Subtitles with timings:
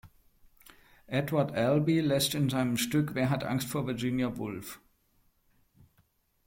[1.07, 4.79] Edward Albee lässt in seinem Stück "Wer hat Angst vor Virginia Woolf?